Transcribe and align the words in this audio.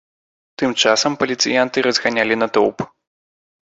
Тым 0.61 0.71
часам 0.85 1.19
паліцыянты 1.25 1.87
разганялі 1.91 2.43
натоўп. 2.45 2.87